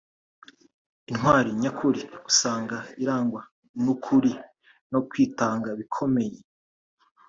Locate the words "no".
4.91-4.99